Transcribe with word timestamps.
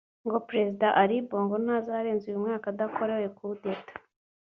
ngo 0.25 0.37
Perezida 0.49 0.87
Ali 1.01 1.15
Bongo 1.27 1.55
ntazarenza 1.65 2.25
uyu 2.27 2.43
mwaka 2.43 2.65
adakorewe 2.73 3.27
Coup 3.37 3.55
d’Etat 3.63 3.97